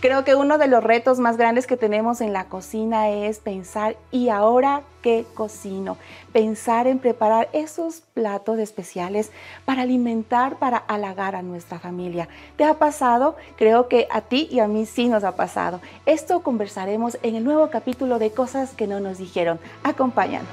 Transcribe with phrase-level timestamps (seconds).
[0.00, 3.96] Creo que uno de los retos más grandes que tenemos en la cocina es pensar,
[4.12, 5.96] ¿y ahora qué cocino?
[6.32, 9.32] Pensar en preparar esos platos especiales
[9.64, 12.28] para alimentar, para halagar a nuestra familia.
[12.56, 13.36] ¿Te ha pasado?
[13.56, 15.80] Creo que a ti y a mí sí nos ha pasado.
[16.06, 19.58] Esto conversaremos en el nuevo capítulo de Cosas que no nos dijeron.
[19.82, 20.48] Acompáñanos.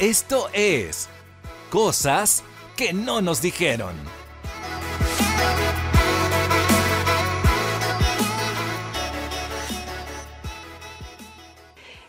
[0.00, 1.08] Esto es
[1.70, 2.42] Cosas
[2.76, 4.17] que no nos dijeron.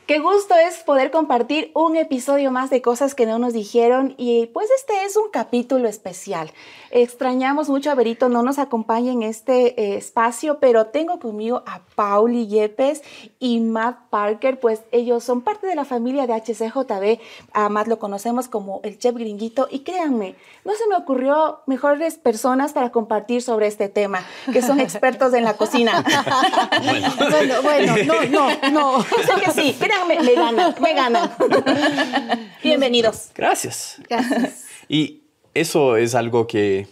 [0.10, 4.48] Qué gusto es poder compartir un episodio más de cosas que no nos dijeron y
[4.48, 6.52] pues este es un capítulo especial.
[6.90, 11.82] Extrañamos mucho a Berito, no nos acompaña en este eh, espacio, pero tengo conmigo a
[11.94, 13.04] Pauli Yepes
[13.38, 17.20] y Matt Parker, pues ellos son parte de la familia de HCJB.
[17.54, 20.34] A Matt lo conocemos como el chef gringuito y créanme,
[20.66, 25.44] no se me ocurrió mejores personas para compartir sobre este tema, que son expertos en
[25.44, 26.04] la cocina.
[27.30, 29.04] bueno, bueno, no, no, no.
[29.04, 31.32] Sé que sí, créanme me, ganan, me ganan.
[32.64, 33.30] Bienvenidos.
[33.36, 34.02] Gracias.
[34.10, 34.66] Gracias.
[34.92, 35.22] Y
[35.54, 36.88] eso es algo que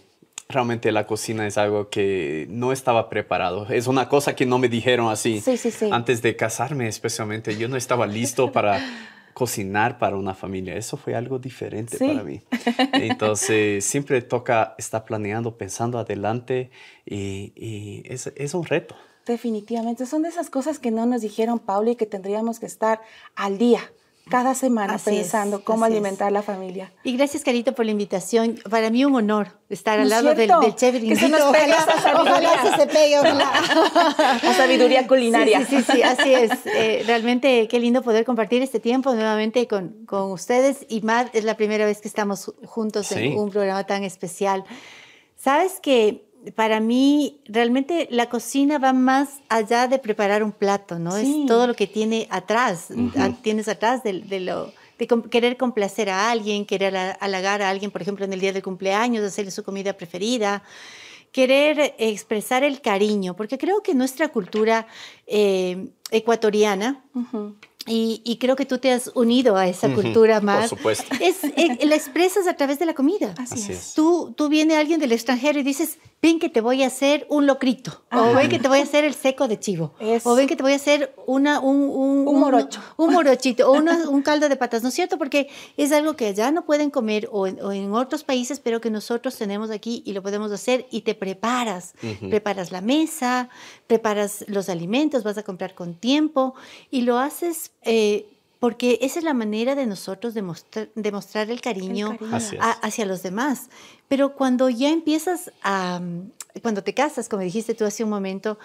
[0.50, 3.68] realmente la cocina es algo que no estaba preparado.
[3.70, 5.42] Es una cosa que no me dijeron así.
[5.42, 5.90] Sí, sí, sí.
[5.92, 8.80] Antes de casarme especialmente, yo no estaba listo para
[9.34, 10.76] cocinar para una familia.
[10.76, 12.42] Eso fue algo diferente para mí.
[12.94, 16.70] Entonces, siempre toca estar planeando, pensando adelante
[17.06, 18.96] y, es, es un reto.
[19.28, 23.02] Definitivamente, son de esas cosas que no nos dijeron Paula y que tendríamos que estar
[23.36, 23.92] al día
[24.30, 26.92] cada semana pensando cómo alimentar la familia.
[27.04, 28.60] Y gracias, Carito, por la invitación.
[28.70, 32.02] Para mí un honor estar al lado del, del, chef Que se nos pegue esa
[32.02, 32.52] sabiduría.
[32.52, 33.18] Ojalá se pegue,
[34.44, 35.66] La sabiduría culinaria.
[35.66, 36.52] Sí, sí, sí, así es.
[36.66, 40.86] Eh, realmente qué lindo poder compartir este tiempo nuevamente con, con ustedes.
[40.90, 44.64] Y Matt, es la primera vez que estamos juntos en un programa tan especial.
[45.36, 51.16] Sabes que para mí realmente la cocina va más allá de preparar un plato, ¿no?
[51.16, 52.88] Es todo lo que tiene atrás,
[53.42, 58.26] tienes atrás de, lo de querer complacer a alguien, querer halagar a alguien, por ejemplo,
[58.26, 60.64] en el día del cumpleaños, hacerle su comida preferida,
[61.32, 64.88] querer expresar el cariño, porque creo que nuestra cultura
[65.28, 67.04] eh, ecuatoriana,
[67.88, 70.70] y, creo que tú te has unido a esa cultura más.
[70.70, 71.16] Por supuesto.
[71.22, 73.34] Es, eh, la expresas a través de la comida.
[73.38, 73.94] Así, es.
[73.94, 77.46] Tú, tú viene alguien del extranjero y dices, ven que te voy a hacer un
[77.46, 79.94] locrito, o ven que te voy a hacer el seco de chivo,
[80.24, 84.22] o ven que te voy a hacer una, un, un, morocho, un, morochito, o un
[84.24, 85.18] caldo de patas, ¿no es cierto?
[85.18, 89.38] Porque es algo que allá no pueden comer o en, otros países, pero que nosotros
[89.38, 91.94] tenemos aquí y lo podemos hacer y te preparas,
[92.30, 93.50] preparas la mesa,
[93.86, 96.56] preparas los alimentos, vas a comprar con tiempo
[96.90, 97.72] y lo haces.
[97.88, 98.28] Eh,
[98.60, 102.18] porque esa es la manera de nosotros demostrar, demostrar el cariño,
[102.82, 103.70] hacia los demás.
[104.08, 106.02] Pero cuando ya empiezas a,
[106.62, 108.58] cuando te casas, como dijiste tú hace un momento,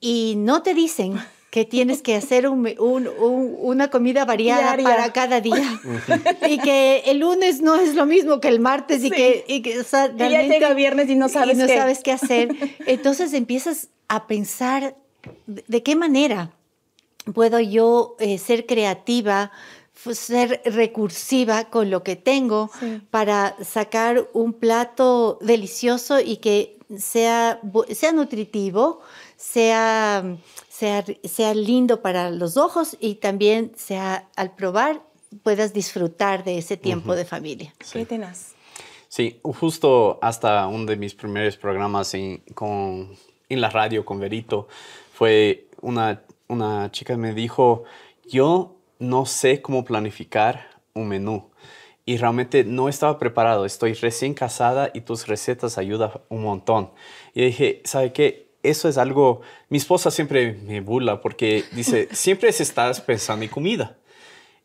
[0.00, 1.18] y no te dicen
[1.50, 5.80] que tienes que hacer una comida variada para cada día
[6.46, 9.82] y que el lunes no es lo mismo que el martes y que, y que
[9.82, 11.76] ya llega viernes y no sabes, no qué.
[11.76, 12.54] sabes qué hacer.
[12.86, 14.94] Entonces empiezas a pensar
[15.46, 16.52] de qué manera
[17.34, 19.50] puedo yo eh, ser creativa,
[19.94, 22.70] ser recursiva con lo que tengo
[23.10, 29.00] para sacar un plato delicioso y que sea, sea nutritivo,
[29.36, 30.36] sea,
[30.68, 35.02] sea, sea lindo para los ojos y también sea al probar
[35.42, 37.74] puedas disfrutar de ese tiempo de familia.
[37.92, 38.54] ¿Qué tenés?
[39.08, 43.16] Sí, justo hasta uno de mis primeros programas en, con,
[43.48, 44.68] en la radio con Verito
[45.12, 47.84] fue una una chica me dijo,
[48.26, 51.50] yo no sé cómo planificar un menú
[52.08, 53.66] y realmente no estaba preparado.
[53.66, 56.90] Estoy recién casada y tus recetas ayudan un montón.
[57.34, 58.48] Y dije, ¿sabe qué?
[58.62, 63.98] Eso es algo, mi esposa siempre me burla porque dice, siempre estás pensando en comida.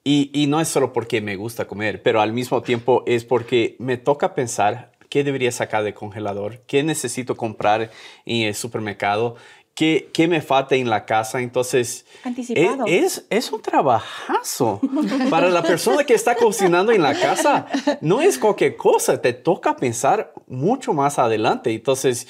[0.06, 3.76] Y, y, no es solo porque me gusta comer, pero al mismo tiempo es porque
[3.78, 7.92] me toca pensar qué debería sacar de congelador, qué necesito comprar
[8.26, 9.36] en el supermercado
[9.76, 11.42] qué, qué me falta en la casa.
[11.42, 12.86] Entonces, Anticipado.
[12.88, 14.80] Es, es, un trabajazo.
[15.30, 17.68] Para la persona que está cocinando en la casa,
[18.02, 21.72] no es cualquier cosa, te toca pensar mucho más adelante.
[21.72, 22.28] Entonces,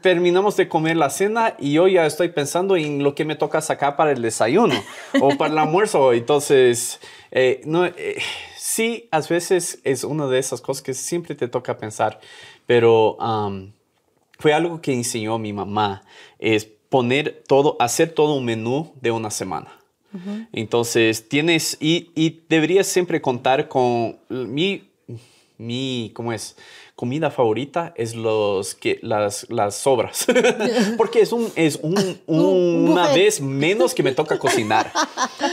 [0.00, 3.60] terminamos de comer la cena y yo ya estoy pensando en lo que me toca
[3.60, 4.74] sacar para el desayuno
[5.20, 6.12] o para el almuerzo.
[6.12, 8.18] Entonces, eh, no, eh,
[8.56, 12.20] sí, a veces es una de esas cosas que siempre te toca pensar,
[12.66, 13.16] pero
[14.38, 16.02] fue algo que enseñó mi mamá,
[16.38, 19.72] es poner todo, hacer todo un menú de una semana.
[20.52, 24.88] Entonces, tienes, y, y, deberías siempre contar con mi,
[25.58, 26.56] mi, ¿cómo es?
[26.96, 30.26] comida favorita es los que las, las sobras.
[30.96, 31.94] Porque es un es un,
[32.26, 34.90] Un una vez menos que me toca cocinar.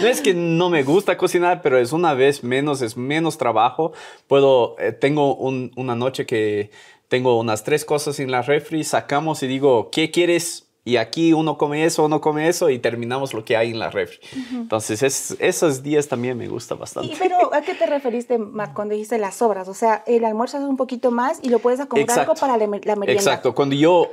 [0.01, 3.91] No es que no me gusta cocinar, pero es una vez menos, es menos trabajo.
[4.27, 6.71] Puedo, eh, tengo un- una noche que
[7.13, 10.65] tengo unas tres cosas en la refri, sacamos y digo, ¿qué quieres?
[10.83, 13.91] Y aquí uno come eso, uno come eso y terminamos lo que hay en la
[13.91, 14.17] refri.
[14.51, 17.13] Entonces, es- esos días también me gusta bastante.
[17.13, 19.67] Y, pero, ¿a qué te referiste, Matt, cuando dijiste las sobras?
[19.67, 22.65] O sea, el almuerzo es un poquito más y lo puedes acomodar algo para la,
[22.65, 23.11] la merienda.
[23.11, 24.09] Exacto, cuando yo,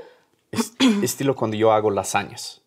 [0.52, 2.59] es- estilo cuando yo hago lasañas.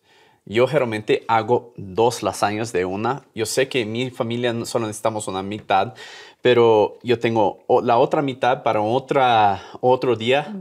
[0.46, 3.22] Yo generalmente hago dos lasañas de una.
[3.34, 5.94] Yo sé que en mi familia solo necesitamos una mitad,
[6.42, 10.54] pero yo tengo la otra mitad para otra, otro día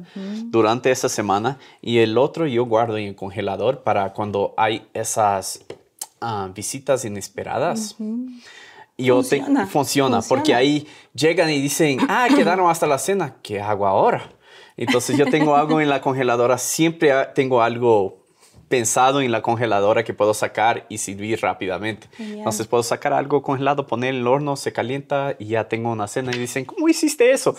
[0.45, 5.65] durante esa semana y el otro yo guardo en el congelador para cuando hay esas
[6.21, 7.97] ah, visitas inesperadas.
[8.95, 10.59] Y yo te- Funciona, funciona, porque funciona.
[10.59, 14.31] ahí llegan y dicen, ah, quedaron hasta la cena, ¿qué hago ahora?
[14.77, 18.22] Entonces yo tengo algo en la congeladora, siempre tengo algo
[18.73, 22.07] pensado en la congeladora que puedo sacar y servir rápidamente.
[22.17, 26.07] Entonces puedo sacar algo congelado, poner en el horno, se calienta y ya tengo una
[26.07, 27.55] cena y dicen, ¿cómo hiciste eso?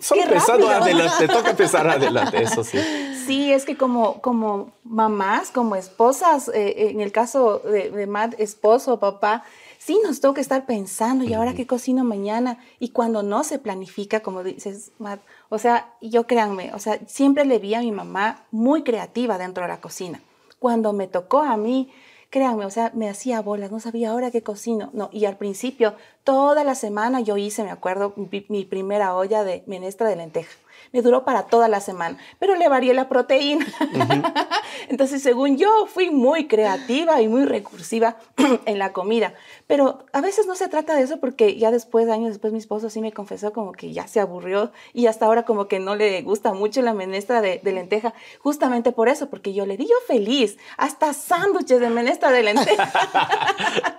[0.00, 0.84] Solo qué pensando rápido.
[0.84, 2.78] adelante, te toca pensar adelante, eso sí.
[3.26, 8.34] Sí, es que como, como mamás, como esposas, eh, en el caso de, de Matt,
[8.38, 9.44] esposo, papá,
[9.86, 12.58] sí nos toca estar pensando, ¿y ahora qué cocino mañana?
[12.80, 17.44] Y cuando no se planifica, como dices, Matt, o sea, yo créanme, o sea, siempre
[17.44, 20.20] le vi a mi mamá muy creativa dentro de la cocina.
[20.58, 21.92] Cuando me tocó a mí,
[22.30, 24.90] créanme, o sea, me hacía bolas, no sabía ahora qué cocino.
[24.92, 25.94] No, y al principio,
[26.24, 30.50] toda la semana yo hice, me acuerdo, mi, mi primera olla de menestra de lenteja.
[30.92, 33.66] Me duró para toda la semana, pero le varié la proteína.
[34.88, 38.16] Entonces, según yo, fui muy creativa y muy recursiva
[38.66, 39.34] en la comida.
[39.66, 42.90] Pero a veces no se trata de eso porque ya después, años después, mi esposo
[42.90, 46.22] sí me confesó como que ya se aburrió y hasta ahora como que no le
[46.22, 48.14] gusta mucho la menestra de, de lenteja.
[48.40, 50.56] Justamente por eso, porque yo le di yo feliz.
[50.76, 52.92] Hasta sándwiches de menestra de lenteja.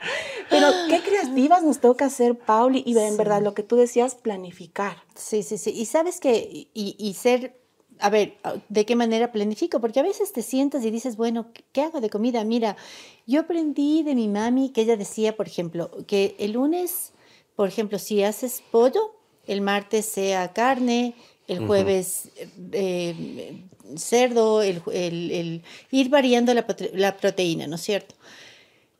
[0.50, 5.04] Pero qué creativas nos toca hacer, Pauli, y en verdad lo que tú decías, planificar.
[5.16, 5.72] Sí, sí, sí.
[5.72, 7.60] Y sabes que, y, y ser,
[8.00, 8.38] a ver,
[8.70, 9.80] ¿de qué manera planifico?
[9.82, 12.44] Porque a veces te sientas y dices, bueno, ¿qué hago de comida?
[12.44, 12.78] Mira,
[13.26, 17.12] yo aprendí de mi mami que ella decía, por ejemplo, que el lunes,
[17.56, 19.14] por ejemplo, si haces pollo,
[19.48, 21.16] el martes sea carne,
[21.48, 22.30] el jueves
[22.74, 23.64] eh,
[23.96, 28.16] cerdo, el, el- el- ir variando la, la proteína, ¿no es cierto?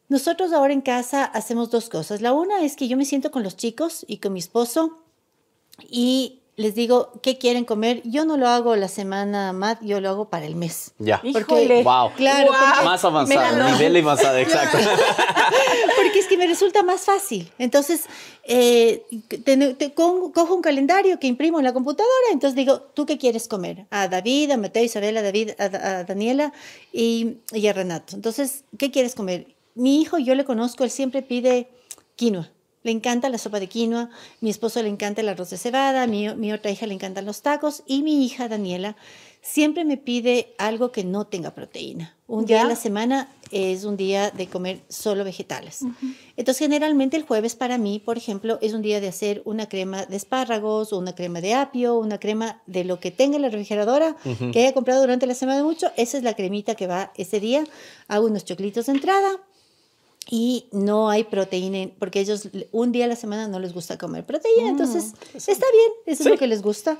[0.10, 2.22] Nosotros ahora en casa hacemos dos cosas.
[2.22, 5.04] La una es que yo me siento con los chicos y con mi esposo
[5.90, 8.02] y les digo qué quieren comer.
[8.04, 10.92] Yo no lo hago la semana más, yo lo hago para el mes.
[10.98, 11.22] Ya.
[11.24, 11.84] Híjole.
[11.84, 12.12] Wow.
[12.18, 12.60] Claro, Guau.
[12.72, 14.78] porque- Más avanzado, nivel avanzado, exacto.
[15.96, 17.52] Porque es que me resulta más fácil.
[17.58, 18.06] Entonces,
[18.44, 19.04] eh,
[19.44, 23.18] te- te- con- cojo un calendario que imprimo en la computadora, entonces digo, ¿tú qué
[23.18, 23.86] quieres comer?
[23.90, 26.54] A David, a Mateo, Isabel, a David, a, a Daniela
[26.94, 28.16] y, y a Renato.
[28.16, 29.48] Entonces, ¿qué quieres comer?
[29.76, 31.70] Mi hijo, yo le conozco, él siempre pide
[32.16, 32.50] quinoa.
[32.84, 34.10] Le encanta la sopa de quinoa,
[34.40, 37.42] mi esposo le encanta el arroz de cebada, mi, mi otra hija le encantan los
[37.42, 38.96] tacos y mi hija Daniela
[39.42, 42.16] siempre me pide algo que no tenga proteína.
[42.28, 45.86] Un día a la semana es un día de comer solo vegetales.
[46.36, 50.06] Entonces, generalmente el jueves para mí, por ejemplo, es un día de hacer una crema
[50.06, 53.50] de espárragos, o una crema de apio, una crema de lo que tenga en la
[53.50, 54.18] refrigeradora,
[54.52, 55.90] que haya comprado durante la semana mucho.
[55.96, 57.64] Esa es la cremita que va ese día.
[58.10, 59.30] Hago unos choclitos de entrada,
[60.30, 64.26] y no hay proteína, porque ellos un día a la semana no les gusta comer
[64.26, 66.98] proteína, entonces está bien, eso es lo que les gusta.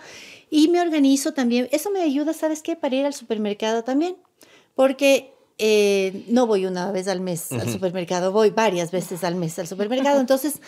[0.50, 2.76] Y me organizo también, eso me ayuda, ¿sabes qué?
[2.76, 4.16] Para ir al supermercado también,
[4.76, 9.60] porque eh, no voy una vez al mes al supermercado, voy varias veces al mes
[9.60, 10.62] al supermercado, entonces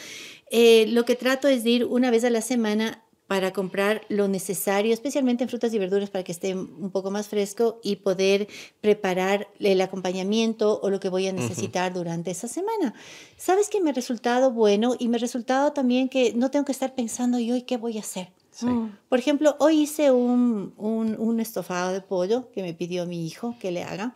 [0.52, 4.28] eh, lo que trato es de ir una vez a la semana para comprar lo
[4.28, 8.48] necesario, especialmente en frutas y verduras para que esté un poco más fresco y poder
[8.82, 12.96] preparar el acompañamiento o lo que voy a necesitar durante esa semana.
[13.38, 16.72] ¿Sabes que me ha resultado bueno y me ha resultado también que no tengo que
[16.72, 18.32] estar pensando yo, ¿y qué voy a hacer?
[18.50, 18.66] Sí.
[19.08, 23.56] Por ejemplo, hoy hice un, un, un estofado de pollo que me pidió mi hijo
[23.60, 24.16] que le haga.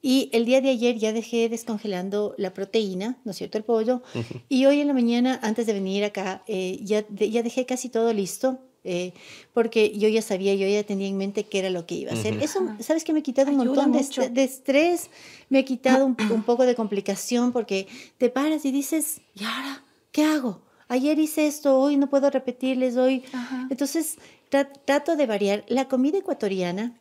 [0.00, 3.58] Y el día de ayer ya dejé descongelando la proteína, ¿no es cierto?
[3.58, 4.02] El pollo.
[4.48, 7.88] Y hoy en la mañana, antes de venir acá, eh, ya, de- ya dejé casi
[7.88, 8.58] todo listo.
[8.84, 9.12] eh,
[9.52, 12.14] porque yo ya sabía, yo ya tenía en mente qué era lo que iba a
[12.14, 12.40] hacer.
[12.42, 13.12] Eso, ¿sabes qué?
[13.12, 15.10] Me ha quitado un Ayuda montón de, est- de estrés,
[15.50, 17.86] me ha quitado un, un poco de complicación porque
[18.16, 20.62] te paras y dices, ¿y ahora qué hago?
[20.86, 23.24] Ayer hice esto, hoy no puedo repetirles, hoy.
[23.32, 23.66] Ajá.
[23.68, 24.16] Entonces,
[24.50, 25.64] tra- trato de variar.
[25.68, 26.96] La comida ecuatoriana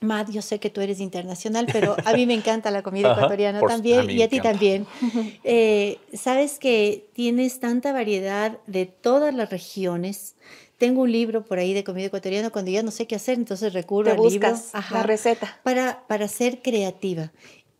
[0.00, 3.20] Mad, yo sé que tú eres internacional, pero a mí me encanta la comida Ajá,
[3.22, 4.50] ecuatoriana por- también a y a ti encanta.
[4.52, 4.86] también.
[5.44, 10.34] Eh, Sabes que tienes tanta variedad de todas las regiones.
[10.76, 13.72] Tengo un libro por ahí de comida ecuatoriana cuando ya no sé qué hacer, entonces
[13.72, 15.58] recurro Te al libro buscas Ajá, la receta.
[15.62, 17.32] para, para ser creativa.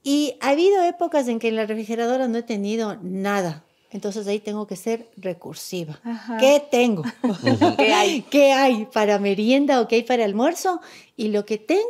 [0.02, 3.65] Y ha habido épocas en que en la refrigeradora no he tenido nada.
[3.96, 5.98] Entonces ahí tengo que ser recursiva.
[6.04, 6.36] Ajá.
[6.36, 7.02] ¿Qué tengo?
[7.78, 8.22] ¿Qué hay?
[8.30, 10.82] ¿Qué hay para merienda o qué hay para almuerzo?
[11.16, 11.80] Y lo que tengo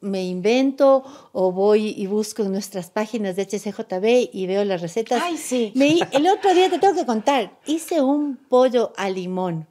[0.00, 5.20] me invento o voy y busco en nuestras páginas de HCJB y veo las recetas.
[5.22, 5.70] Ay, sí.
[5.74, 9.66] Me el otro día te tengo que contar, hice un pollo a limón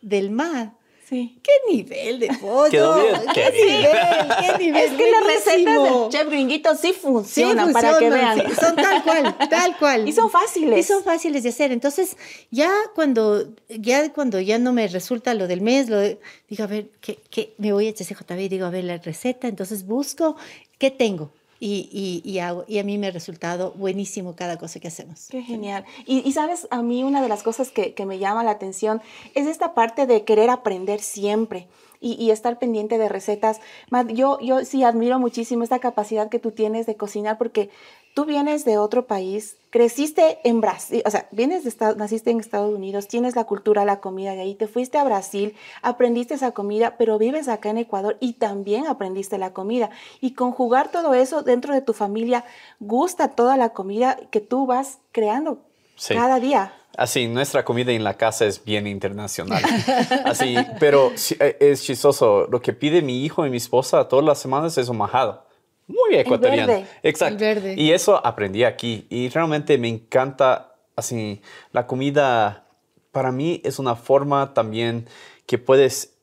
[0.00, 0.72] del mar.
[1.08, 1.38] Sí.
[1.42, 2.70] ¿Qué nivel de pollo?
[2.70, 3.76] Quedó bien, ¿Qué qué bien.
[3.82, 4.28] nivel?
[4.40, 4.84] ¿Qué nivel?
[4.84, 8.38] Es que las recetas del chef gringuito sí Sí, funcionan, para que vean.
[8.38, 10.08] sí, Son tal cual, tal cual.
[10.08, 10.78] Y son fáciles.
[10.78, 11.72] Y son fáciles de hacer.
[11.72, 12.16] Entonces,
[12.50, 16.18] ya cuando ya, cuando ya no me resulta lo del mes, lo de-
[16.48, 17.52] digo, a ver, ¿qué, qué?
[17.58, 19.46] me voy a HCJB y digo, a ver, la receta.
[19.46, 20.36] Entonces busco
[20.78, 21.30] qué tengo.
[21.60, 21.88] Y,
[22.24, 22.64] y, y hago.
[22.66, 25.28] Y a mí me ha resultado buenísimo cada cosa que hacemos.
[25.30, 25.84] Qué genial.
[26.06, 29.00] Y, y sabes, a mí una de las cosas que, que me llama la atención
[29.34, 31.68] es esta parte de querer aprender siempre
[32.04, 33.60] y, y estar pendiente de recetas.
[33.88, 37.70] Matt, yo, yo sí admiro muchísimo esta capacidad que tú tienes de cocinar porque
[38.12, 42.38] tú vienes de otro país, creciste en Brasil, o sea, vienes de Estados, naciste en
[42.40, 46.52] Estados Unidos, tienes la cultura, la comida de ahí, te fuiste a Brasil, aprendiste esa
[46.52, 49.88] comida, pero vives acá en Ecuador y también aprendiste la comida.
[50.20, 52.44] Y conjugar todo eso dentro de tu familia,
[52.80, 55.58] gusta toda la comida que tú vas creando
[55.96, 56.14] Sí.
[56.14, 56.74] cada día.
[56.96, 59.62] Así, nuestra comida en la casa es bien internacional.
[60.24, 62.46] Así, pero eh, es chistoso.
[62.50, 65.44] Lo que pide mi hijo y mi esposa todas las semanas es un majado.
[65.86, 66.72] Muy ecuatoriano.
[66.72, 66.86] verde.
[67.02, 67.34] Exacto.
[67.34, 67.74] El verde.
[67.76, 69.06] Y eso aprendí aquí.
[69.10, 72.64] Y realmente me encanta, así, la comida
[73.12, 75.06] para mí es una forma también
[75.46, 76.13] que puedes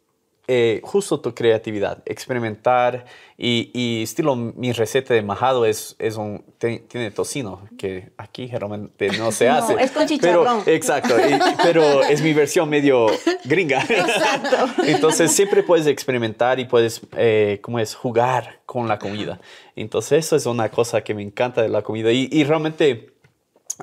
[0.48, 3.06] eh, justo tu creatividad, experimentar
[3.38, 8.48] y, y estilo mi receta de majado es, es un, te- tiene tocino, que aquí
[8.48, 9.76] generalmente no se No, hace.
[9.82, 13.08] es con Pero- exacto, y- pero es mi versión medio
[13.46, 13.82] gringa.
[13.90, 14.84] Exacto.
[14.84, 17.96] Entonces siempre puedes experimentar y puedes, eh, ¿cómo es?
[17.96, 19.40] Jugar con la comida.
[19.76, 23.14] Entonces eso es una cosa que me encanta de la comida y, y realmente...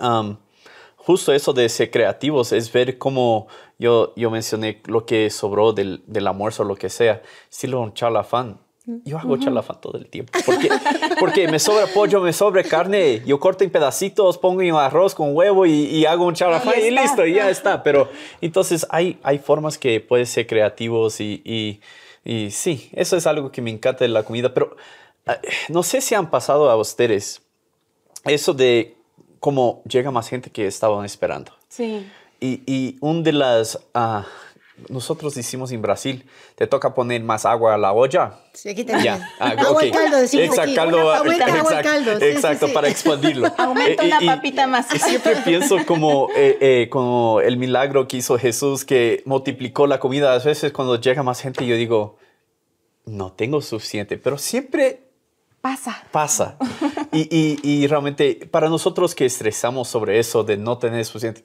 [0.01, 0.37] um,
[1.09, 3.49] justo eso de ser creativos es ver cómo
[3.79, 7.23] yo, yo mencioné lo que sobró del, del almuerzo o lo que sea.
[7.51, 8.61] Estilo un charlafán.
[9.07, 10.39] Yo hago charlafán todo el tiempo.
[10.45, 10.69] Porque,
[11.19, 13.23] porque me sobra pollo, me sobra carne.
[13.25, 16.91] Yo corto en pedacitos, pongo en arroz con huevo y, y hago un charlafán y
[16.91, 17.83] listo, y ya está.
[17.83, 18.11] Pero
[18.43, 21.81] entonces hay, hay formas que puedes ser creativos y, y,
[22.23, 24.53] y sí, eso es algo que me encanta de la comida.
[24.53, 24.77] Pero
[25.27, 25.33] eh,
[25.71, 27.41] no sé si han pasado a ustedes
[28.27, 28.98] eso de
[29.41, 31.53] cómo llega más gente que estaban esperando.
[31.69, 32.07] Sí.
[32.41, 33.79] Y, y un de las...
[33.95, 34.27] ah,
[34.89, 38.35] nosotros hicimos en Brasil, te toca poner más agua a la olla.
[38.55, 39.17] Sí, aquí también.
[39.19, 39.83] Ya, ah, agua ok.
[39.83, 40.75] al caldo, decimos Exacto, aquí.
[40.77, 42.13] caldo, Aumenta agua al exacto, caldo.
[42.13, 42.73] sí, sí, exacto, sí.
[42.73, 43.53] para expandirlo.
[43.59, 44.95] Aumenta Eh, una y- papita más.
[44.95, 49.99] Y siempre pienso como, eh, eh, como el milagro que hizo Jesús, que multiplicó la
[49.99, 50.33] comida.
[50.33, 52.17] A veces cuando llega más gente, yo digo,
[53.05, 55.03] no tengo suficiente, pero siempre
[55.61, 56.05] Pasa.
[56.13, 56.57] pasa.
[57.13, 61.45] Y, y- y realmente para nosotros que estresamos sobre eso de no tener suficiente,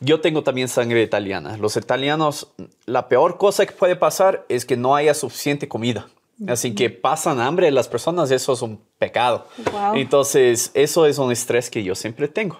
[0.00, 1.56] yo tengo también sangre italiana.
[1.56, 2.52] Los italianos,
[2.86, 6.08] la peor cosa que puede pasar es que no haya suficiente comida.
[6.46, 9.48] Así que pasan hambre las personas, eso es un pecado.
[9.72, 9.96] Wow.
[9.96, 12.56] Entonces, eso es un estrés que yo siempre tengo.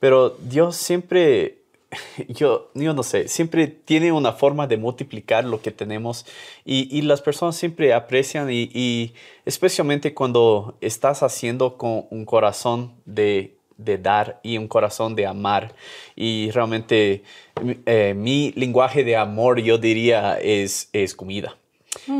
[0.00, 1.62] Pero Dios siempre,
[2.28, 6.26] yo, yo no sé, siempre tiene una forma de multiplicar lo que tenemos
[6.64, 12.92] y, y las personas siempre aprecian y, y especialmente cuando estás haciendo con un corazón
[13.04, 15.74] de, de dar y un corazón de amar.
[16.16, 17.22] Y realmente
[17.86, 21.56] eh, mi lenguaje de amor, yo diría, es, es comida.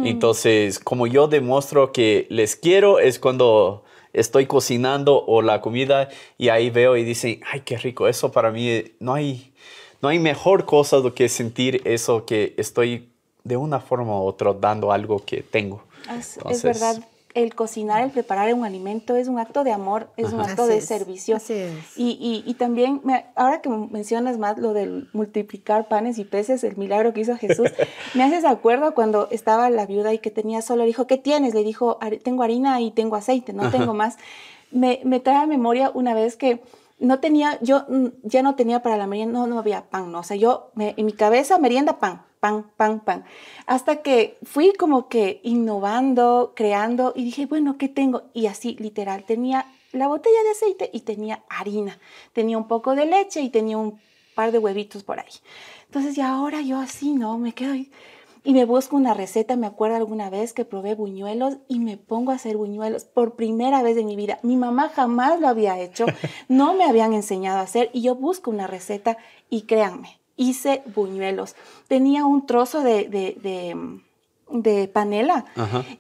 [0.05, 6.49] Entonces, como yo demuestro que les quiero, es cuando estoy cocinando o la comida y
[6.49, 9.53] ahí veo y dicen, ay, qué rico, eso para mí eh, no hay,
[10.01, 13.11] no hay mejor cosa do que sentir eso que estoy
[13.43, 15.83] de una forma u otra dando algo que tengo.
[16.19, 17.05] Es, es verdad.
[17.35, 20.73] El cocinar, el preparar un alimento es un acto de amor, es un acto Así
[20.73, 21.37] de es, servicio.
[21.37, 21.73] así es.
[21.97, 26.63] Y, y, y también, me- ahora que mencionas más lo del multiplicar panes y peces,
[26.63, 27.71] el milagro que hizo Jesús,
[28.15, 31.55] me haces acuerdo cuando estaba la viuda y que tenía solo, le dijo, ¿qué tienes?
[31.55, 34.17] Le dijo, "Har- tengo harina y tengo aceite, no tengo más.
[34.71, 36.63] Me, me trae a memoria una vez que
[37.01, 40.21] no tenía, yo mm, ya no tenía para la merienda, no, no había pan, no,
[40.21, 43.25] o sea, yo me- en mi cabeza merienda pan, pan, pan, pan.
[43.67, 48.25] Hasta que fui como que innovando, creando y dije, bueno, ¿qué tengo?
[48.35, 51.99] Y así, literal, tenía la botella de aceite y tenía harina,
[52.35, 53.99] tenía un poco de leche y tenía un
[54.35, 55.33] par de huevitos por ahí.
[55.87, 57.39] Entonces, y ahora yo así, ¿no?
[57.39, 57.91] Me quedo ahí.
[58.47, 59.57] y me busco una receta.
[59.57, 63.83] Me acuerdo alguna vez que probé buñuelos y me pongo a hacer buñuelos por primera
[63.83, 64.39] vez en mi vida.
[64.43, 66.05] Mi mamá jamás lo había hecho,
[66.49, 69.17] no me habían enseñado a hacer y yo busco una receta
[69.49, 71.55] y créanme, hice buñuelos.
[71.89, 73.77] Tenía un trozo de, de, de,
[74.51, 75.45] de panela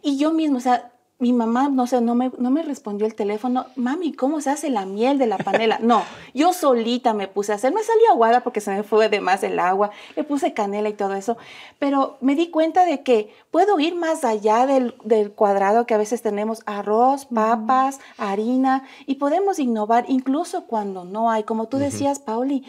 [0.03, 0.91] y yo mismo, o sea,
[1.25, 4.69] mi mamá, no sé, no me, no me respondió el teléfono, mami, ¿cómo se hace
[4.69, 5.79] la miel de la panela?
[5.81, 6.03] No,
[6.35, 9.43] yo solita me puse a hacer, me salió aguada porque se me fue de más
[9.43, 11.39] el agua, le puse canela y todo eso,
[11.79, 15.97] pero me di cuenta de que puedo ir más allá del, del cuadrado que a
[15.97, 22.19] veces tenemos arroz, papas, harina, y podemos innovar incluso cuando no hay, como tú decías,
[22.19, 22.67] Pauli,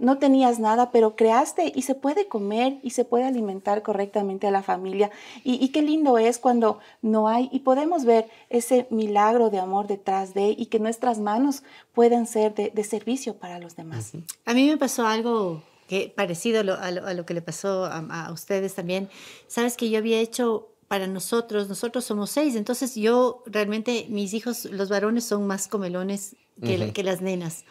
[0.00, 4.50] no tenías nada, pero creaste y se puede comer y se puede alimentar correctamente a
[4.50, 5.10] la familia,
[5.44, 9.86] y, y qué lindo es cuando no hay y podemos ver ese milagro de amor
[9.86, 11.62] detrás de y que nuestras manos
[11.92, 14.12] puedan ser de, servicio para los demás.
[14.44, 19.08] A mí me pasó algo que, parecido a lo, que le pasó a, ustedes también.
[19.46, 24.66] Sabes que yo había hecho para nosotros, nosotros somos seis, entonces yo realmente, mis hijos,
[24.66, 27.64] los varones son más comelones que, que las nenas.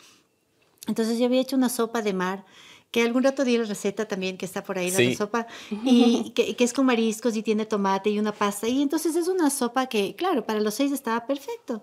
[0.87, 2.45] Entonces yo había hecho una sopa de mar
[2.91, 5.47] que algún rato di la receta también, que está por ahí, la sopa,
[5.85, 8.67] y que, es con mariscos y tiene tomate y una pasta.
[8.67, 11.81] Y entonces es una sopa que, claro, para los seis estaba perfecto.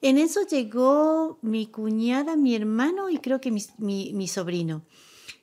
[0.00, 4.84] En eso llegó mi cuñada, mi hermano y creo que mi, mi, sobrino.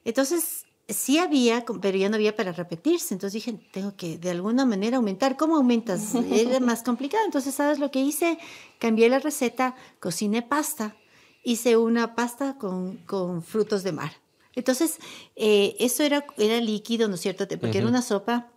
[0.06, 3.14] Entonces, sí había, pero ya no había para repetirse.
[3.14, 5.38] Entonces dije, tengo que de alguna manera aumentar.
[5.38, 6.16] ¿Cómo aumentas?
[6.32, 7.26] Era más complicado.
[7.26, 8.40] Entonces, ¿sabes lo que hice?
[8.80, 10.96] Cambié la receta, cociné pasta,
[11.44, 14.25] hice una pasta con, con frutos de mar.
[14.56, 14.98] Entonces,
[15.36, 17.48] eh, eso era, era líquido, ¿no es cierto?
[17.60, 18.52] Porque era una sopa.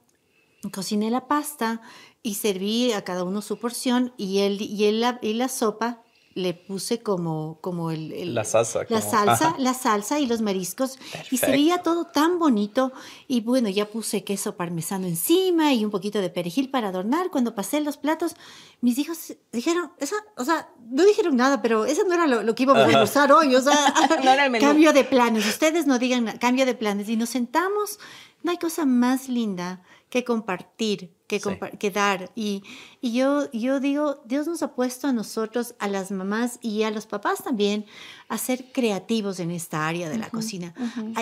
[0.72, 1.82] Cociné la pasta
[2.22, 6.02] y serví a cada uno su porción y, el, y, el, y la sopa
[6.38, 8.86] le puse como, como el, la salsa.
[8.88, 10.96] La salsa, la salsa y los mariscos.
[11.32, 12.92] Y se veía todo tan bonito.
[13.26, 17.30] Y bueno, ya puse queso parmesano encima y un poquito de perejil para adornar.
[17.30, 18.36] Cuando pasé los platos,
[18.80, 22.62] mis hijos dijeron, esa, o sea, no dijeron nada, pero eso no era lo, que
[22.62, 23.56] íbamos a usar hoy.
[23.56, 23.92] O sea,
[24.60, 25.44] cambio de planes.
[25.44, 27.08] Ustedes no digan cambio de planes.
[27.08, 27.98] Y nos sentamos.
[28.44, 31.40] No hay cosa más linda que compartir, que,
[31.78, 32.30] que dar.
[32.34, 32.62] Y,
[33.00, 36.90] y, yo, yo digo, Dios nos ha puesto a nosotros, a las mamás y a
[36.90, 37.84] los papás también,
[38.28, 40.74] a ser creativos en esta área de la cocina.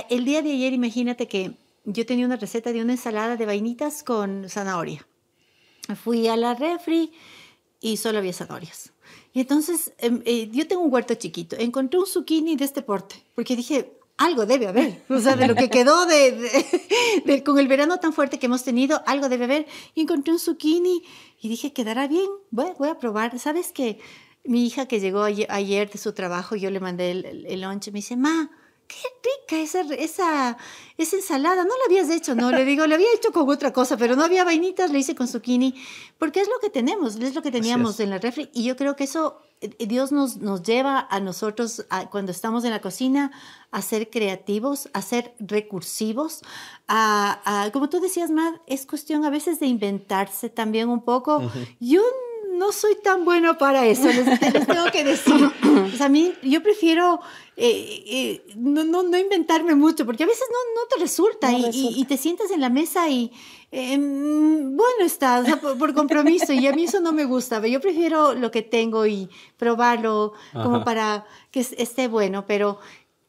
[0.09, 4.03] El día de ayer, imagínate que yo tenía una receta de una ensalada de vainitas
[4.03, 5.07] con zanahoria.
[6.03, 7.12] Fui a la refri
[7.81, 8.92] y solo había zanahorias.
[9.33, 11.57] Y entonces, em, eh, yo tengo un huerto chiquito.
[11.59, 15.02] Encontré un zucchini de este porte, porque dije, algo debe haber.
[15.09, 19.02] O sea, de lo que quedó de, con el verano tan fuerte que hemos tenido,
[19.07, 19.66] algo debe haber.
[19.94, 21.02] Y encontré un zucchini
[21.40, 23.38] y dije, quedará bien, voy, voy a probar.
[23.38, 23.98] ¿Sabes que
[24.44, 27.98] Mi hija que llegó ayer, de su trabajo, yo le mandé el, el, lunch, me
[27.98, 28.50] dice, ma,
[28.87, 30.57] qué rica esa, esa,
[30.96, 31.64] esa ensalada.
[31.64, 34.24] No la habías hecho, no, le digo, la había hecho con otra cosa, pero no
[34.24, 35.74] había vainitas, le hice con zucchini,
[36.18, 38.50] porque es lo que tenemos, es lo que teníamos en la refri.
[38.55, 39.40] Y yo creo que eso
[39.79, 43.33] Dios nos, nos lleva a nosotros, cuando estamos en la cocina,
[43.71, 46.42] a ser creativos, a ser recursivos,
[46.88, 51.51] a, como tú decías, Mad, es cuestión a veces de inventarse también un poco.
[51.81, 52.03] Yo
[52.57, 55.51] no soy tan bueno para eso, les, tengo que decir.
[56.01, 57.21] a mí, yo prefiero
[57.59, 62.01] eh, eh, no, no, no, inventarme mucho, porque a veces no, no te resulta, y,
[62.01, 63.33] Y, te sientas en la mesa y,
[63.71, 65.42] em, bueno, está,
[65.79, 67.66] por, compromiso, y a mí eso no me gusta.
[67.66, 72.79] Yo prefiero lo que tengo y probarlo como para que esté bueno, pero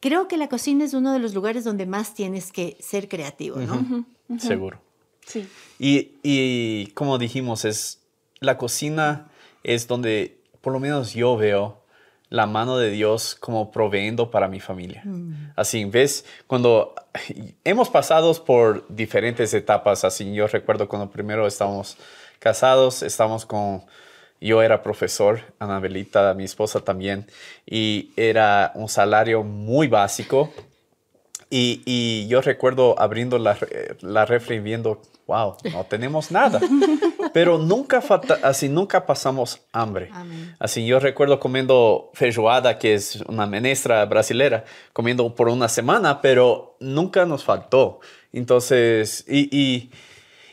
[0.00, 3.56] creo que la cocina es uno de los lugares donde más tienes que ser creativo,
[3.60, 4.04] ¿no?
[4.38, 4.78] Seguro.
[5.26, 5.48] Sí.
[5.78, 8.00] Y, y como dijimos, es
[8.40, 9.28] la cocina
[9.62, 11.78] es donde por lo menos yo veo
[12.30, 15.02] la mano de Dios como proveyendo para mi familia.
[15.04, 15.52] Mm.
[15.56, 16.94] Así, ves, cuando
[17.64, 21.96] hemos pasado por diferentes etapas, así yo recuerdo cuando primero estábamos
[22.38, 23.82] casados, estábamos con,
[24.40, 27.26] yo era profesor, Anabelita, mi esposa también,
[27.66, 30.52] y era un salario muy básico.
[31.50, 33.56] Y, y yo recuerdo abriendo la,
[34.02, 36.60] la refri viendo wow, no tenemos nada.
[37.32, 38.02] Pero nunca,
[38.42, 40.10] así, nunca pasamos hambre.
[40.58, 46.76] Así, yo recuerdo comiendo feijoada, que es una menestra brasilera, comiendo por una semana, pero
[46.80, 48.00] nunca nos faltó.
[48.32, 49.90] Entonces, y, y,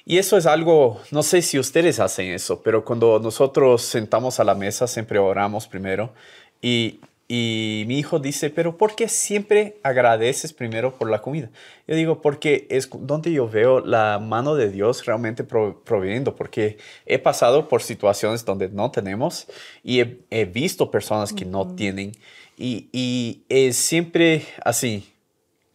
[0.06, 4.44] y eso es algo, no sé si ustedes hacen eso, pero cuando nosotros sentamos a
[4.44, 6.14] la mesa, siempre oramos primero.
[6.62, 11.50] Y y mi hijo dice, pero ¿por qué siempre agradeces primero por la comida?
[11.88, 17.18] Yo digo, porque es donde yo veo la mano de Dios realmente proveyendo, porque he
[17.18, 19.48] pasado por situaciones donde no tenemos
[19.84, 22.12] y he, visto personas que no tienen
[22.58, 25.12] y, y, es siempre así.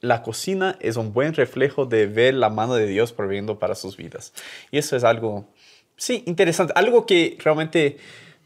[0.01, 3.97] la cocina es un buen reflejo de ver la mano de Dios proveyendo para sus
[3.97, 4.33] vidas.
[4.71, 5.49] Y eso es algo,
[5.97, 7.99] sí, interesante, algo que realmente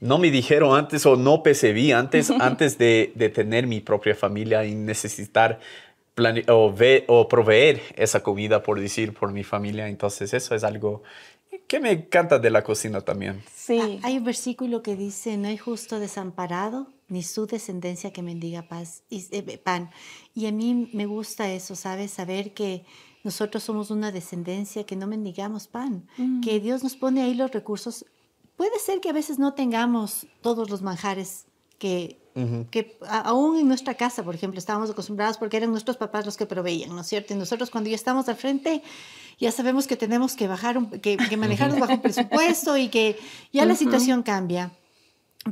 [0.05, 4.65] no me dijeron antes o no percibí antes, antes de, de tener mi propia familia
[4.65, 5.59] y necesitar
[6.49, 9.89] o, ver, o proveer esa comida, por decir, por mi familia.
[9.89, 11.03] Entonces eso es algo
[11.67, 13.43] que me encanta de la cocina también.
[13.55, 13.81] Sí.
[13.81, 18.69] Ah, hay un versículo que dice, no hay justo desamparado, ni su descendencia que mendiga
[18.69, 19.91] paz y, eh, pan.
[20.35, 22.11] Y a mí me gusta eso, ¿sabes?
[22.13, 22.85] Saber que
[23.25, 26.43] nosotros somos una descendencia que no mendigamos pan, mm.
[26.43, 28.05] que Dios nos pone ahí los recursos.
[28.57, 31.47] Puede ser que a veces no tengamos todos los manjares
[31.79, 32.19] que,
[32.71, 36.47] que aún en nuestra casa, por ejemplo, estábamos acostumbrados porque eran nuestros papás los que
[36.47, 37.35] proveían, ¿no es cierto?
[37.35, 38.83] Y nosotros cuando ya estamos al frente,
[39.39, 43.19] ya sabemos que tenemos que bajar, que, que manejarnos bajo presupuesto y que
[43.53, 44.73] ya la situación cambia.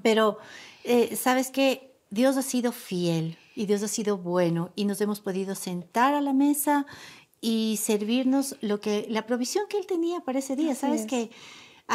[0.03, 0.39] Pero,
[0.85, 1.93] eh, ¿sabes qué?
[2.11, 6.21] Dios ha sido fiel y Dios ha sido bueno y nos hemos podido sentar a
[6.21, 6.87] la mesa
[7.41, 10.75] y servirnos lo que la provisión que él tenía para ese día.
[10.75, 11.31] ¿Sabes qué?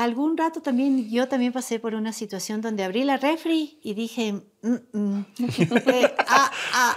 [0.04, 4.34] Algún rato también, yo también pasé por una situación donde abrí la refri y dije,
[4.62, 5.26] mm, mm,
[5.88, 6.16] eh,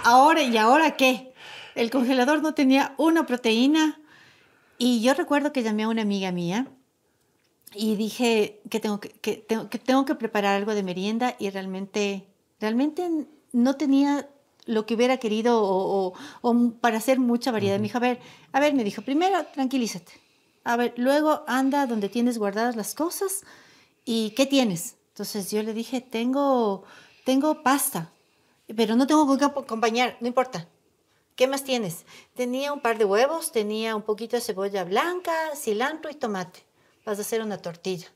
[0.03, 1.33] ahora y ahora qué?
[1.73, 3.99] El congelador no tenía una proteína
[4.77, 6.67] y yo recuerdo que llamé a una amiga mía
[7.73, 12.27] y dije que tengo que, tengo, que tengo que preparar algo de merienda y realmente,
[12.59, 13.09] realmente
[13.51, 14.29] no tenía
[14.65, 16.13] lo que hubiera querido o,
[16.81, 17.77] para hacer mucha variedad.
[17.77, 18.19] Me dijo, a ver,
[18.51, 20.21] a ver, me dijo, primero tranquilízate
[20.63, 23.41] a ver, luego anda donde tienes guardadas las cosas
[24.05, 24.95] y ¿qué tienes?
[25.09, 26.83] Entonces yo le dije, tengo,
[27.25, 28.11] tengo pasta,
[28.75, 30.67] pero no tengo con qué acompañar, no importa.
[31.35, 32.05] ¿Qué más tienes?
[32.35, 36.63] Tenía un par de huevos, tenía un poquito de cebolla blanca, cilantro y tomate.
[37.05, 38.07] Vas a hacer una tortilla.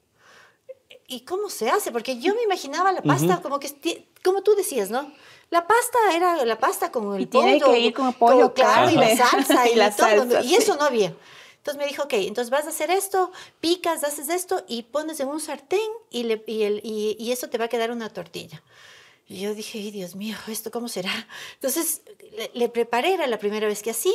[1.07, 1.91] ¿Y cómo se hace?
[1.91, 5.11] Porque yo me imaginaba la pasta como que, como tú decías, ¿no?
[5.49, 8.95] La pasta era la pasta con el y Tiene que ir con pollo, claro, y
[8.95, 10.41] la salsa y, la todo.
[10.41, 11.15] y eso no había.
[11.65, 15.29] Entonces me dijo, ok, entonces vas a hacer esto, picas, haces esto y pones en
[15.29, 15.79] un sartén
[16.11, 18.61] y, le, y, el, y, eso te va a quedar una tortilla.
[19.25, 21.27] Y yo dije, Ay, Dios mío, ¿esto cómo será?
[21.55, 22.03] Entonces
[22.53, 24.13] le, preparé, era la primera vez que hacía.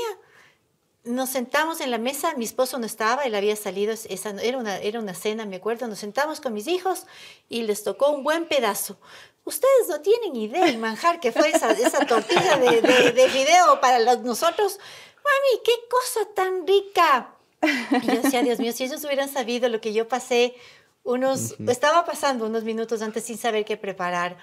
[1.03, 4.77] Nos sentamos en la mesa, mi esposo no estaba, él había salido, esa, era, una,
[4.77, 7.07] era una cena, me acuerdo, nos sentamos con mis hijos
[7.49, 8.97] y les tocó un buen pedazo.
[9.43, 13.81] Ustedes no tienen idea el manjar que fue esa, esa tortilla de, de, de video
[13.81, 14.79] para los, nosotros.
[15.17, 17.39] Mami, qué cosa tan rica.
[17.63, 20.55] Y yo decía, Dios mío, si ellos hubieran sabido lo que yo pasé,
[21.03, 24.37] unos, estaba pasando unos minutos antes sin saber qué preparar.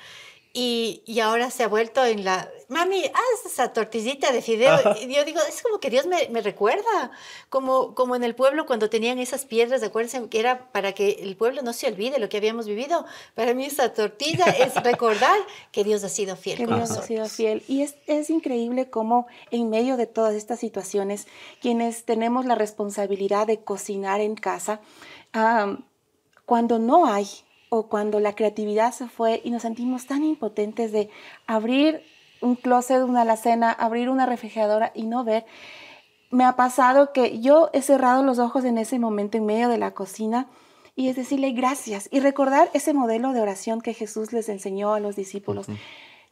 [0.59, 4.75] Y, y, ahora se ha vuelto en la, mami, haz esa tortillita de fideo.
[5.03, 7.11] Y yo digo, es como que Dios me, me, recuerda,
[7.49, 11.35] como, como en el pueblo cuando tenían esas piedras, acuérdense que era para que el
[11.35, 13.05] pueblo no se olvide lo que habíamos vivido.
[13.35, 15.37] Para mí esa tortilla es recordar
[15.71, 16.57] que Dios ha sido fiel.
[16.57, 17.63] Que Dios ha sido fiel.
[17.67, 21.27] Y es, es increíble cómo en medio de todas estas situaciones,
[21.61, 24.81] quienes tenemos la responsabilidad de cocinar en casa,
[26.47, 27.27] cuando no hay
[27.69, 31.09] o cuando la creatividad se fue y nos sentimos tan impotentes de
[31.45, 32.01] abrir
[32.41, 35.45] un closet, una alacena, abrir una refrigeradora y no ver.
[36.29, 39.77] Me ha pasado que yo he cerrado los ojos en ese momento en medio de
[39.77, 40.47] la cocina
[40.95, 44.99] y es decirle gracias y recordar ese modelo de oración que Jesús les enseñó a
[44.99, 45.67] los discípulos.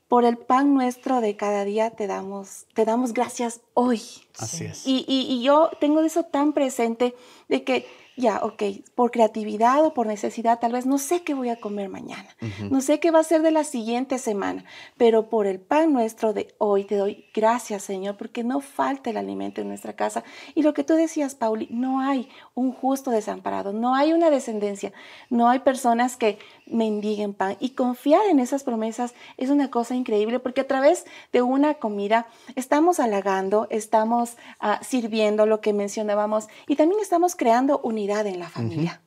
[0.08, 4.02] Por el pan nuestro de cada día te damos, te damos gracias hoy.
[4.38, 4.86] Así es.
[4.86, 7.16] Y, y, y yo tengo eso tan presente
[7.48, 8.64] de que ya, ok,
[8.96, 12.30] por creatividad o por necesidad, tal vez no sé qué voy a comer mañana,
[12.70, 14.64] no sé qué va a ser de la siguiente semana,
[14.98, 19.18] pero por el pan nuestro de hoy te doy gracias, Señor, porque no falta el
[19.18, 20.24] alimento en nuestra casa.
[20.54, 24.94] Y lo que tú decías, Pauli, no hay un justo desamparado, no hay una descendencia,
[25.30, 27.58] no hay personas que mendiguen pan.
[27.60, 32.28] Y confiar en esas promesas es una cosa increíble, porque a través de una comida
[32.56, 38.50] estamos halagando, estamos ah, sirviendo lo que mencionábamos y también estamos creando unidad en la
[38.50, 39.02] familia.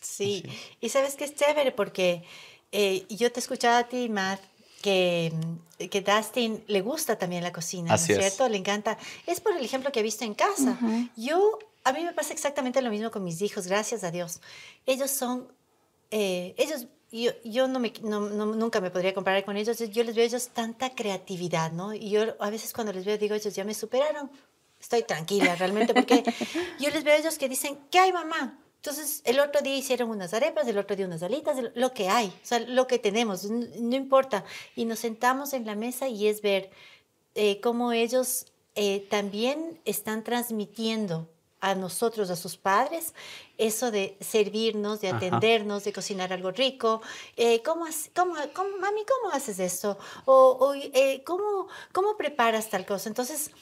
[0.00, 0.44] Sí,
[0.80, 2.24] y sabes que es chévere porque
[2.72, 4.40] eh, yo te escuchaba a ti, Matt,
[4.82, 5.32] que,
[5.90, 8.48] que Dustin le gusta también la cocina, ¿no es cierto?
[8.48, 8.98] Le encanta.
[9.26, 10.78] Es por el ejemplo que he visto en casa.
[11.16, 14.40] Yo, a mí me pasa exactamente lo mismo con mis hijos, gracias a Dios.
[14.86, 15.46] Ellos son,
[16.10, 19.78] eh, ellos yo, yo no me, no, nunca me podría comparar con ellos.
[19.78, 21.94] Yo les veo a ellos tanta creatividad, ¿no?
[21.94, 24.30] Y yo a veces cuando les veo digo, ellos ya me superaron
[24.82, 26.22] estoy tranquila realmente, porque
[26.80, 28.58] yo les veo a ellos que dicen, ¿qué hay mamá?
[28.76, 32.26] Entonces, el otro día hicieron unas arepas, el otro día unas alitas, lo que hay,
[32.26, 34.44] o sea, lo que tenemos, no, importa.
[34.74, 36.70] Y nos sentamos en la mesa y es ver
[37.36, 41.28] eh, cómo ellos eh, también están transmitiendo
[41.60, 43.14] a nosotros, a sus padres,
[43.56, 47.02] eso de servirnos, de atendernos, de cocinar algo rico.
[47.36, 49.96] Eh, ¿cómo, cómo, cómo, mami, ¿cómo haces esto?
[50.24, 50.74] O, o
[51.24, 53.08] ¿cómo, ¿cómo preparas tal cosa?
[53.08, 53.52] Entonces,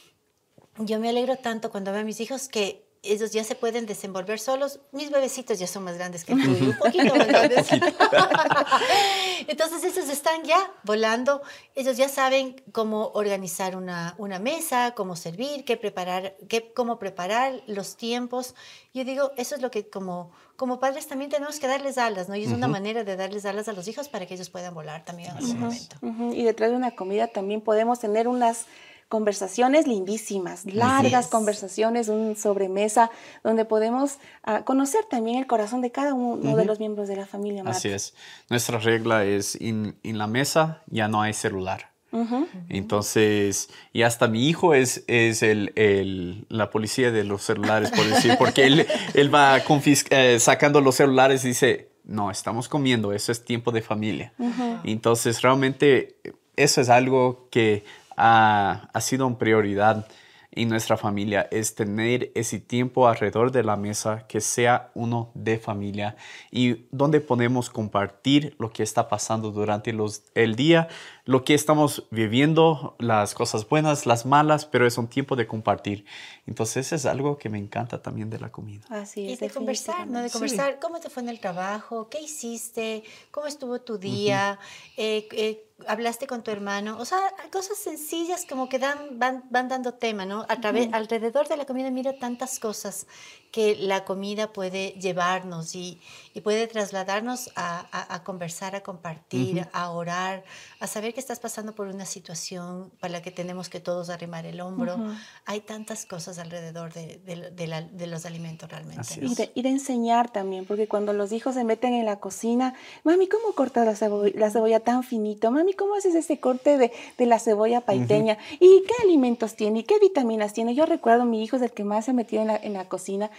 [0.78, 4.38] yo me alegro tanto cuando veo a mis hijos que ellos ya se pueden desenvolver
[4.38, 4.80] solos.
[4.92, 7.66] Mis bebecitos ya son más grandes que tú, un poquito más grandes.
[9.48, 11.40] Entonces, esos están ya volando.
[11.74, 17.62] Ellos ya saben cómo organizar una, una mesa, cómo servir, qué preparar, qué, cómo preparar
[17.66, 18.54] los tiempos.
[18.92, 22.36] Yo digo, eso es lo que como, como padres también tenemos que darles alas, ¿no?
[22.36, 25.04] Y es una manera de darles alas a los hijos para que ellos puedan volar
[25.06, 25.96] también en algún momento.
[26.36, 28.66] Y detrás de una comida también podemos tener unas
[29.10, 33.10] conversaciones lindísimas, largas conversaciones, un sobremesa,
[33.44, 36.56] donde podemos uh, conocer también el corazón de cada uno uh -huh.
[36.56, 37.62] de los miembros de la familia.
[37.66, 38.14] Así es.
[38.48, 41.90] Nuestra regla es, en, en la mesa ya no hay celular.
[42.12, 42.46] Uh -huh.
[42.68, 48.06] Entonces, y hasta mi hijo es, es el, el, la policía de los celulares, por
[48.06, 53.32] decir, porque él, él va eh, sacando los celulares y dice, no, estamos comiendo, eso
[53.32, 54.32] es tiempo de familia.
[54.38, 54.80] Uh -huh.
[54.84, 56.16] Entonces, realmente,
[56.56, 57.84] eso es algo que
[58.20, 60.06] ha, ha sido una prioridad
[60.52, 65.58] en nuestra familia es tener ese tiempo alrededor de la mesa que sea uno de
[65.58, 66.16] familia
[66.50, 70.88] y donde podemos compartir lo que está pasando durante los, el día,
[71.24, 76.04] lo que estamos viviendo, las cosas buenas, las malas, pero es un tiempo de compartir.
[76.46, 78.84] Entonces es algo que me encanta también de la comida.
[78.88, 79.40] Así es.
[79.40, 80.20] Y de conversar, ¿no?
[80.20, 80.78] De conversar, sí.
[80.82, 82.08] ¿cómo te fue en el trabajo?
[82.08, 83.04] ¿Qué hiciste?
[83.30, 84.58] ¿Cómo estuvo tu día?
[84.58, 84.94] Uh -huh.
[84.96, 87.18] eh, eh, hablaste con tu hermano, o sea,
[87.52, 90.46] cosas sencillas como que dan, van, van dando tema, ¿no?
[90.48, 90.96] A través, uh -huh.
[90.96, 93.06] Alrededor de la comida mira tantas cosas
[93.50, 96.00] que la comida puede llevarnos y,
[96.34, 99.70] y puede trasladarnos a, a, a, conversar, a compartir, uh -huh.
[99.72, 100.44] a orar,
[100.78, 104.46] a saber que estás pasando por una situación para la que tenemos que todos arrimar
[104.46, 104.94] el hombro.
[104.94, 105.18] Uh -huh.
[105.46, 109.20] Hay tantas cosas alrededor de, de, de, la, de los alimentos realmente.
[109.20, 109.32] ¿no?
[109.32, 112.74] Y, de, y, de, enseñar también, porque cuando los hijos se meten en la cocina,
[113.04, 115.50] mami, ¿cómo cortas la cebolla, la cebolla tan finito?
[115.50, 118.34] Mami, ¿cómo haces ese corte de, de la cebolla paiteña?
[118.34, 118.58] Uh -huh.
[118.60, 119.80] ¿Y qué alimentos tiene?
[119.80, 120.74] ¿Y qué vitaminas tiene?
[120.74, 123.30] Yo recuerdo, mi hijo es el que más se metió en la, en la cocina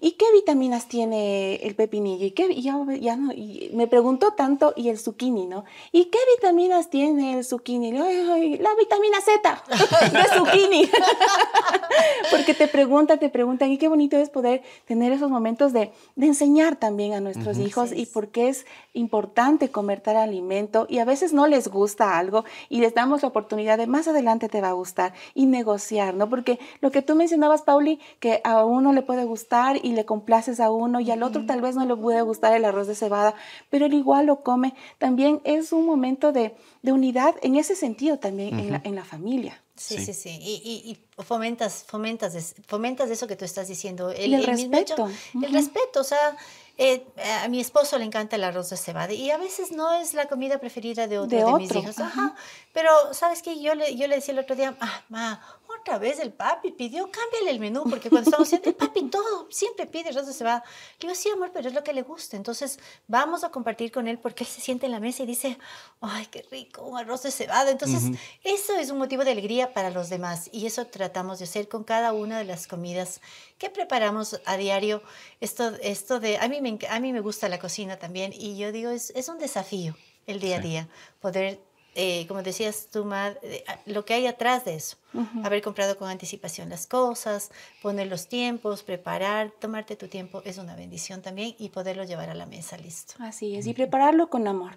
[0.00, 2.26] ¿y qué vitaminas tiene el pepinillo?
[2.26, 5.64] Y, qué, y ya, ya no, y me preguntó tanto, y el zucchini, ¿no?
[5.92, 7.96] ¿Y qué vitaminas tiene el zucchini?
[7.96, 9.62] Ay, ay, la vitamina Z
[10.12, 10.90] de zucchini.
[12.30, 16.26] Porque te preguntan, te preguntan, y qué bonito es poder tener esos momentos de, de
[16.26, 17.66] enseñar también a nuestros uh -huh.
[17.66, 21.68] hijos sí, y por qué es importante comer tal alimento y a veces no les
[21.74, 25.44] gusta algo y les damos la oportunidad de más adelante te va a gustar y
[25.44, 26.30] negociar, ¿no?
[26.30, 30.60] Porque lo que tú mencionabas, Pauli, que a uno le puede gustar y le complaces
[30.60, 33.34] a uno y al otro tal vez no le puede gustar el arroz de cebada,
[33.68, 34.74] pero él igual lo come.
[34.98, 38.64] También es un momento de, de unidad en ese sentido también uh -huh.
[38.64, 39.60] en, la, en, la, familia.
[39.76, 40.14] Sí, sí, sí.
[40.14, 40.38] sí.
[40.40, 44.10] Y, y, y, fomentas, fomentas, fomentas eso que tú estás diciendo.
[44.10, 44.92] El, y el, el respeto.
[44.94, 45.46] Hecho, uh -huh.
[45.46, 46.36] El respeto, o sea,
[46.76, 47.06] eh,
[47.42, 50.26] a mi esposo le encanta el arroz de cebada y a veces no es la
[50.26, 51.58] comida preferida de otro de, de otro.
[51.58, 51.98] mis hijos.
[52.00, 52.34] Ajá.
[52.72, 53.60] Pero, ¿sabes qué?
[53.60, 55.40] Yo le, yo le decía el otro día, ah, ma,
[55.84, 59.46] otra vez el papi pidió, cámbiale el menú, porque cuando estamos haciendo, el papi todo,
[59.50, 60.64] siempre pide arroz de cebada.
[60.98, 62.38] Le digo, sí, amor, pero es lo que le gusta.
[62.38, 65.58] Entonces, vamos a compartir con él porque él se siente en la mesa y dice,
[66.00, 67.70] ay, qué rico, un arroz de cebada.
[67.70, 68.18] Entonces, uh -huh.
[68.44, 71.84] eso es un motivo de alegría para los demás y eso tratamos de hacer con
[71.84, 73.20] cada una de las comidas
[73.58, 75.02] que preparamos a diario.
[75.42, 78.72] Esto, esto de, a mí, me, a mí me gusta la cocina también y yo
[78.72, 79.94] digo, es, es un desafío
[80.26, 80.88] el día a día,
[81.20, 81.60] poder
[81.94, 84.96] eh, como decías tú, Mad, eh, lo que hay atrás de eso.
[85.12, 85.46] Uh -huh.
[85.46, 87.52] Haber comprado con anticipación las cosas,
[87.82, 92.34] poner los tiempos, preparar, tomarte tu tiempo es una bendición también y poderlo llevar a
[92.34, 93.14] la mesa listo.
[93.20, 94.72] Así es, y prepararlo con amor,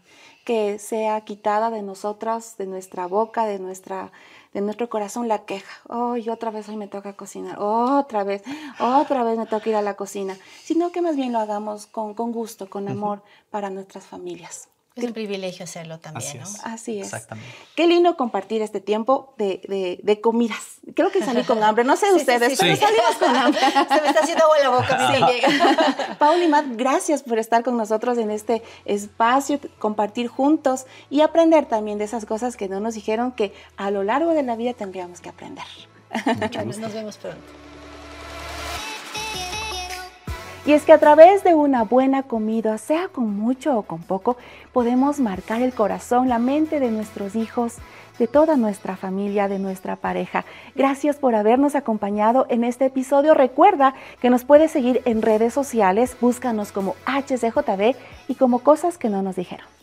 [0.46, 4.12] que sea quitada de nosotras, de nuestra boca, de nuestra
[4.54, 5.82] de nuestro corazón la queja.
[5.88, 8.44] Hoy oh, otra vez hoy me toca cocinar, otra vez,
[8.80, 12.14] otra vez me toca ir a la cocina, sino que más bien lo hagamos con,
[12.14, 13.52] con gusto, con amor uh -huh.
[13.52, 14.70] para nuestras familias.
[14.98, 16.44] Es un privilegio hacerlo también, Así ¿no?
[16.44, 16.66] Es.
[16.66, 17.06] Así es.
[17.06, 17.52] Exactamente.
[17.76, 20.80] Qué lindo compartir este tiempo de, de, de comidas.
[20.96, 23.62] Creo que salí con hambre, no sé sí, ustedes, sí, sí, pero salimos con hambre.
[23.90, 26.16] Se me está haciendo agua la boca.
[26.20, 31.66] Paul y Matt, gracias por estar con nosotros en este espacio, compartir juntos y aprender
[31.66, 34.74] también de esas cosas que no nos dijeron que a lo largo de la vida
[34.74, 35.66] tendríamos que aprender.
[36.80, 37.67] Nos vemos pronto.
[40.68, 44.36] Y es que a través de una buena comida, sea con mucho o con poco,
[44.74, 47.76] podemos marcar el corazón, la mente de nuestros hijos,
[48.20, 50.44] de toda nuestra familia, de nuestra pareja.
[50.76, 53.34] Gracias por habernos acompañado en este episodio.
[53.34, 57.96] Recuerda que nos puedes seguir en redes sociales, búscanos como HCJB
[58.28, 59.77] y como cosas que no nos dijeron.